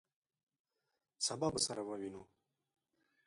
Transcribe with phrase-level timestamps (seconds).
[1.27, 2.23] سبا به سره ووینو!